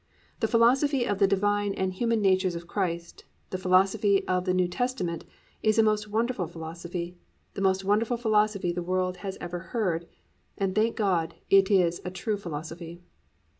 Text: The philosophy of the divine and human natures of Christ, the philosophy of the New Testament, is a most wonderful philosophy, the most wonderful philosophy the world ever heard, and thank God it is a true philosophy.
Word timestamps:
The 0.39 0.47
philosophy 0.47 1.05
of 1.05 1.19
the 1.19 1.27
divine 1.27 1.75
and 1.75 1.93
human 1.93 2.23
natures 2.23 2.55
of 2.55 2.65
Christ, 2.65 3.23
the 3.51 3.57
philosophy 3.59 4.27
of 4.27 4.45
the 4.45 4.53
New 4.55 4.67
Testament, 4.67 5.25
is 5.61 5.77
a 5.77 5.83
most 5.83 6.07
wonderful 6.07 6.47
philosophy, 6.47 7.19
the 7.53 7.61
most 7.61 7.83
wonderful 7.83 8.17
philosophy 8.17 8.71
the 8.71 8.81
world 8.81 9.19
ever 9.21 9.59
heard, 9.59 10.07
and 10.57 10.73
thank 10.73 10.95
God 10.95 11.35
it 11.51 11.69
is 11.69 12.01
a 12.03 12.09
true 12.09 12.37
philosophy. 12.37 13.03